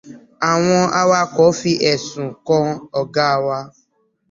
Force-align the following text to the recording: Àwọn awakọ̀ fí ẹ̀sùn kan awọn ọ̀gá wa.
Àwọn 0.51 0.81
awakọ̀ 1.01 1.49
fí 1.59 1.71
ẹ̀sùn 1.91 2.29
kan 2.47 2.61
awọn 2.61 2.85
ọ̀gá 2.99 3.27
wa. 3.45 3.57